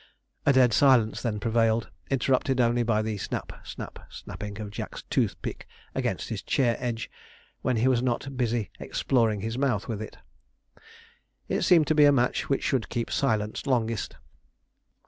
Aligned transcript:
A 0.47 0.51
dead 0.53 0.73
silence 0.73 1.21
then 1.21 1.39
prevailed, 1.39 1.91
interrupted 2.09 2.59
only 2.59 2.81
by 2.81 3.03
the 3.03 3.17
snap, 3.19 3.53
snap, 3.63 3.99
snapping 4.09 4.57
of 4.59 4.71
Jack's 4.71 5.03
toothpick 5.11 5.67
against 5.93 6.29
his 6.29 6.41
chair 6.41 6.75
edge, 6.79 7.07
when 7.61 7.77
he 7.77 7.87
was 7.87 8.01
not 8.01 8.35
busy 8.35 8.71
exploring 8.79 9.41
his 9.41 9.59
mouth 9.59 9.87
with 9.87 10.01
it. 10.01 10.17
It 11.47 11.61
seemed 11.61 11.85
to 11.85 11.93
be 11.93 12.05
a 12.05 12.11
match 12.11 12.49
which 12.49 12.63
should 12.63 12.89
keep 12.89 13.11
silence 13.11 13.67
longest. 13.67 14.15